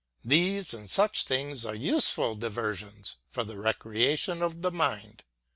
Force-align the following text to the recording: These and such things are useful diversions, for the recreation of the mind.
These 0.25 0.73
and 0.73 0.89
such 0.89 1.25
things 1.25 1.63
are 1.63 1.75
useful 1.75 2.33
diversions, 2.33 3.17
for 3.29 3.43
the 3.43 3.59
recreation 3.59 4.41
of 4.41 4.63
the 4.63 4.71
mind. 4.71 5.23